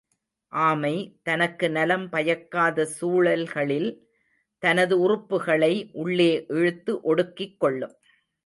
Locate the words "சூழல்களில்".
2.99-3.89